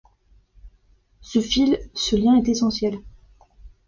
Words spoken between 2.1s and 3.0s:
lien est essentiel.